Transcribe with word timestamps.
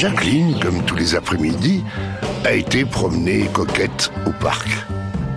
Jacqueline, 0.00 0.58
comme 0.60 0.82
tous 0.86 0.96
les 0.96 1.14
après-midi, 1.14 1.84
a 2.46 2.54
été 2.54 2.86
promener 2.86 3.50
Coquette 3.52 4.10
au 4.26 4.30
parc. 4.30 4.66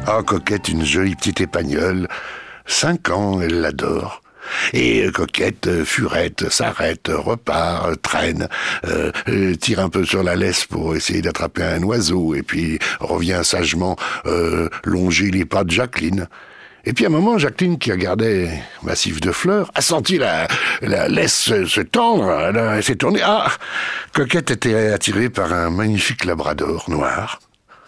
Ah, 0.07 0.21
Coquette, 0.25 0.69
une 0.69 0.85
jolie 0.85 1.17
petite 1.17 1.41
épagnole. 1.41 2.07
Cinq 2.65 3.09
ans, 3.09 3.41
elle 3.41 3.59
l'adore. 3.59 4.21
Et 4.71 5.03
euh, 5.03 5.11
Coquette, 5.11 5.67
euh, 5.67 5.83
furette, 5.83 6.49
s'arrête, 6.49 7.11
repart, 7.13 8.01
traîne, 8.01 8.47
euh, 8.87 9.11
tire 9.55 9.81
un 9.81 9.89
peu 9.89 10.05
sur 10.05 10.23
la 10.23 10.37
laisse 10.37 10.63
pour 10.63 10.95
essayer 10.95 11.21
d'attraper 11.21 11.63
un 11.63 11.83
oiseau, 11.83 12.33
et 12.33 12.41
puis 12.41 12.79
revient 13.01 13.41
sagement 13.43 13.97
longer 14.85 15.29
les 15.29 15.43
pas 15.43 15.65
de 15.65 15.71
Jacqueline. 15.71 16.29
Et 16.85 16.91
puis 16.91 17.05
à 17.05 17.07
un 17.07 17.11
moment, 17.11 17.37
Jacqueline, 17.37 17.77
qui 17.77 17.91
regardait 17.91 18.61
massif 18.81 19.21
de 19.21 19.31
fleurs, 19.31 19.71
a 19.73 19.81
senti 19.81 20.17
la, 20.17 20.47
la 20.81 21.07
laisse 21.07 21.33
se, 21.33 21.81
tendre, 21.81 22.29
elle, 22.29 22.83
s'est 22.83 22.97
tournée. 22.97 23.21
Ah 23.23 23.49
Coquette 24.13 24.51
était 24.51 24.91
attirée 24.91 25.29
par 25.29 25.53
un 25.53 25.69
magnifique 25.69 26.25
labrador 26.25 26.89
noir. 26.89 27.39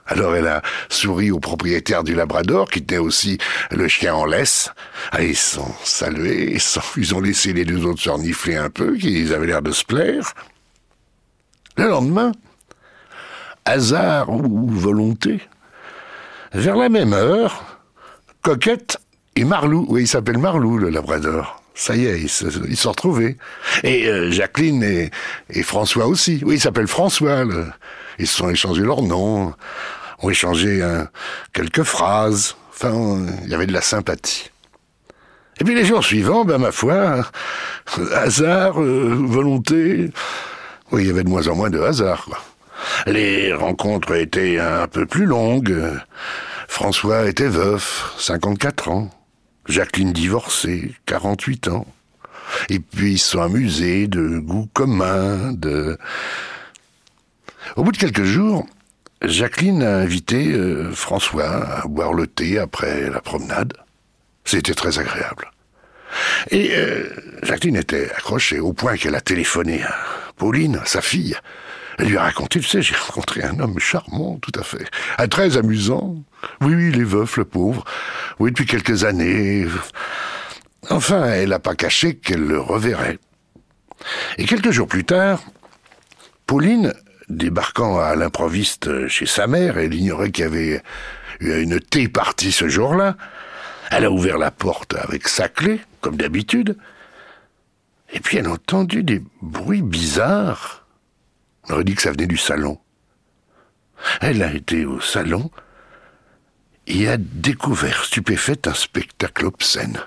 Alors 0.07 0.35
elle 0.35 0.47
a 0.47 0.61
souri 0.87 1.31
au 1.31 1.39
propriétaire 1.39 2.03
du 2.03 2.13
Labrador, 2.13 2.69
qui 2.69 2.85
tenait 2.85 2.99
aussi 2.99 3.39
le 3.71 3.87
chien 3.87 4.13
en 4.13 4.25
laisse. 4.25 4.71
Ah, 5.11 5.23
ils 5.23 5.35
sont 5.35 5.73
salués, 5.83 6.57
ils 6.95 7.15
ont 7.15 7.19
laissé 7.19 7.53
les 7.53 7.65
deux 7.65 7.85
autres 7.85 8.01
sornifler 8.01 8.55
un 8.55 8.69
peu, 8.69 8.95
qu'ils 8.95 9.33
avaient 9.33 9.47
l'air 9.47 9.63
de 9.63 9.71
se 9.71 9.83
plaire. 9.83 10.33
Le 11.75 11.87
lendemain, 11.87 12.31
hasard 13.65 14.29
ou 14.29 14.69
volonté, 14.69 15.41
vers 16.53 16.75
la 16.77 16.87
même 16.87 17.13
heure, 17.13 17.74
Coquette 18.45 18.99
et 19.35 19.43
Marlou. 19.43 19.87
Oui, 19.89 20.03
il 20.03 20.07
s'appelle 20.07 20.37
Marlou, 20.37 20.77
le 20.77 20.89
Labrador. 20.89 21.63
Ça 21.73 21.95
y 21.95 22.05
est, 22.05 22.21
ils 22.21 22.29
se, 22.29 22.47
sont 22.75 22.91
retrouvés. 22.91 23.37
Et 23.83 24.07
euh, 24.07 24.29
Jacqueline 24.29 24.83
et, 24.83 25.63
François 25.63 26.05
aussi. 26.05 26.43
Oui, 26.45 26.57
ils 26.57 26.61
s'appellent 26.61 26.85
François. 26.85 27.43
Ils 28.19 28.27
se 28.27 28.37
sont 28.37 28.51
échangés 28.51 28.83
leurs 28.83 29.01
noms, 29.01 29.51
ont 30.19 30.29
échangé 30.29 30.83
hein, 30.83 31.09
quelques 31.53 31.81
phrases. 31.81 32.55
Enfin, 32.69 33.25
il 33.45 33.49
y 33.49 33.55
avait 33.55 33.65
de 33.65 33.73
la 33.73 33.81
sympathie. 33.81 34.51
Et 35.59 35.63
puis 35.63 35.73
les 35.73 35.83
jours 35.83 36.03
suivants, 36.03 36.45
ben 36.45 36.59
ma 36.59 36.71
foi, 36.71 37.25
hasard, 38.13 38.79
euh, 38.79 39.15
volonté. 39.25 40.11
Oui, 40.91 41.01
il 41.01 41.07
y 41.07 41.09
avait 41.09 41.23
de 41.23 41.29
moins 41.29 41.47
en 41.47 41.55
moins 41.55 41.71
de 41.71 41.79
hasard. 41.79 42.29
Les 43.07 43.53
rencontres 43.53 44.13
étaient 44.13 44.59
un 44.59 44.87
peu 44.87 45.07
plus 45.07 45.25
longues. 45.25 45.81
François 46.75 47.29
était 47.29 47.47
veuf, 47.47 48.13
54 48.17 48.89
ans. 48.89 49.09
Jacqueline 49.65 50.11
divorcée, 50.11 50.93
48 51.05 51.69
ans. 51.69 51.87
Et 52.67 52.79
puis 52.79 53.13
ils 53.13 53.17
sont 53.17 53.39
amusés 53.39 54.09
de 54.09 54.39
goûts 54.39 54.67
communs, 54.73 55.53
de... 55.53 55.97
Au 57.77 57.85
bout 57.85 57.93
de 57.93 57.97
quelques 57.97 58.25
jours, 58.25 58.67
Jacqueline 59.21 59.83
a 59.83 59.99
invité 59.99 60.51
euh, 60.51 60.91
François 60.91 61.47
à 61.77 61.87
boire 61.87 62.11
le 62.11 62.27
thé 62.27 62.59
après 62.59 63.09
la 63.09 63.21
promenade. 63.21 63.71
C'était 64.43 64.73
très 64.73 64.99
agréable. 64.99 65.51
Et 66.51 66.71
euh, 66.75 67.07
Jacqueline 67.43 67.77
était 67.77 68.11
accrochée 68.11 68.59
au 68.59 68.73
point 68.73 68.97
qu'elle 68.97 69.15
a 69.15 69.21
téléphoné 69.21 69.81
à 69.81 69.95
Pauline, 70.37 70.81
sa 70.85 71.01
fille, 71.01 71.35
elle 71.97 72.07
lui 72.07 72.17
a 72.17 72.23
raconté, 72.23 72.59
tu 72.59 72.67
sais, 72.67 72.81
j'ai 72.81 72.95
rencontré 72.95 73.43
un 73.43 73.59
homme 73.59 73.79
charmant, 73.79 74.37
tout 74.41 74.51
à 74.59 74.63
fait. 74.63 74.85
Un 75.17 75.27
très 75.27 75.57
amusant. 75.57 76.15
Oui, 76.61 76.75
oui, 76.75 76.89
il 76.89 76.99
est 76.99 77.37
le 77.37 77.45
pauvre. 77.45 77.85
Oui, 78.39 78.51
depuis 78.51 78.65
quelques 78.65 79.05
années. 79.05 79.65
Enfin, 80.89 81.25
elle 81.25 81.49
n'a 81.49 81.59
pas 81.59 81.75
caché 81.75 82.15
qu'elle 82.15 82.45
le 82.45 82.59
reverrait. 82.59 83.17
Et 84.37 84.45
quelques 84.45 84.71
jours 84.71 84.87
plus 84.87 85.05
tard, 85.05 85.41
Pauline, 86.45 86.93
débarquant 87.29 87.99
à 87.99 88.15
l'improviste 88.15 89.07
chez 89.07 89.25
sa 89.25 89.47
mère, 89.47 89.77
elle 89.77 89.93
ignorait 89.93 90.31
qu'il 90.31 90.43
y 90.43 90.47
avait 90.47 90.81
eu 91.39 91.61
une 91.61 91.79
thé 91.79 92.07
partie 92.07 92.51
ce 92.51 92.67
jour-là, 92.67 93.15
elle 93.91 94.05
a 94.05 94.11
ouvert 94.11 94.37
la 94.37 94.51
porte 94.51 94.95
avec 94.95 95.27
sa 95.27 95.47
clé, 95.47 95.79
comme 96.01 96.17
d'habitude, 96.17 96.77
et 98.13 98.19
puis 98.19 98.37
elle 98.37 98.47
a 98.47 98.51
entendu 98.51 99.03
des 99.03 99.23
bruits 99.41 99.81
bizarres. 99.81 100.85
On 101.67 101.73
aurait 101.73 101.83
dit 101.83 101.95
que 101.95 102.01
ça 102.01 102.11
venait 102.11 102.27
du 102.27 102.37
salon. 102.37 102.79
Elle 104.21 104.43
a 104.43 104.53
été 104.53 104.85
au 104.85 105.01
salon 105.01 105.49
et 106.87 107.07
a 107.07 107.17
découvert 107.17 108.03
stupéfaite 108.03 108.67
un 108.67 108.73
spectacle 108.73 109.45
obscène. 109.45 109.99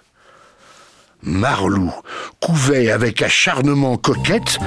Marlou 1.22 1.92
couvait 2.40 2.90
avec 2.90 3.22
acharnement 3.22 3.96
coquette, 3.96 4.58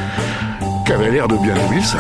qu'avait 0.85 1.11
l'air 1.11 1.27
de 1.29 1.37
bien 1.37 1.55
aimer 1.55 1.81
ça. 1.81 1.99